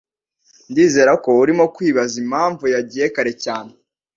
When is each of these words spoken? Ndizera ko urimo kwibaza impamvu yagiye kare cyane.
Ndizera 0.69 1.11
ko 1.23 1.29
urimo 1.43 1.65
kwibaza 1.75 2.15
impamvu 2.23 2.63
yagiye 2.75 3.05
kare 3.15 3.33
cyane. 3.43 3.71